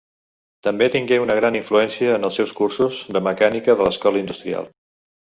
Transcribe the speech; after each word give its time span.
També 0.67 0.85
tingué 0.93 1.19
una 1.25 1.35
gran 1.39 1.57
influència 1.59 2.15
en 2.19 2.25
els 2.29 2.39
seus 2.41 2.53
cursos 2.61 2.97
de 3.19 3.21
mecànica 3.29 3.77
de 3.83 3.87
l'Escola 3.89 4.23
Industrial. 4.23 4.73